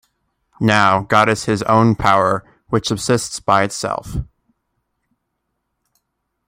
[0.59, 4.15] Now, God is His own power which subsists by itself.